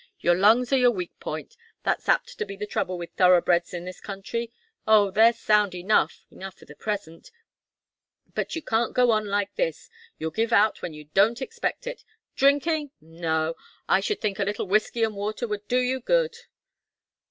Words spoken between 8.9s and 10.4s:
go on like this. You'll